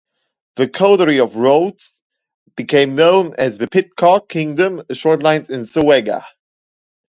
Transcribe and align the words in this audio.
The 0.55 0.67
coterie 0.67 1.19
of 1.19 1.35
roads 1.35 2.01
became 2.55 2.95
known 2.95 3.35
as 3.37 3.59
the 3.59 3.67
Pidcock 3.67 4.29
Kingdom 4.29 4.79
shortlines 4.91 5.51
in 5.51 5.61
Sowega. 5.61 6.23